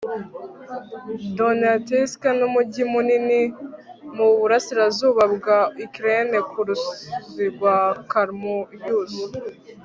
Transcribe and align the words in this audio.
donetsk 1.37 2.21
n'umujyi 2.39 2.83
munini 2.91 3.41
mu 4.15 4.27
burasirazuba 4.37 5.23
bwa 5.35 5.59
ukraine 5.85 6.37
ku 6.49 6.59
ruzi 6.67 7.45
rwa 7.55 7.77
kalmius 8.11 9.13